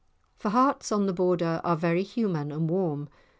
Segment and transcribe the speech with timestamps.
[0.35, 3.07] For hearts on the Border are very human and warm.